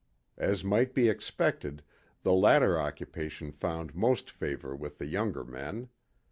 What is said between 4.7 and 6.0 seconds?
with the younger men.